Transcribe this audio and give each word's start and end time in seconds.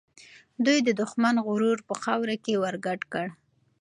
دوی 0.65 0.79
د 0.87 0.89
دښمن 1.01 1.35
غرور 1.45 1.77
په 1.87 1.93
خاوره 2.01 2.35
کې 2.43 2.59
ورګډ 2.63 3.01
کړ. 3.13 3.27